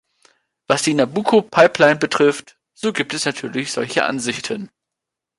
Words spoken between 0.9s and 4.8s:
Nabucco-Pipeline betrifft, so gibt es natürlich solche Ansichten.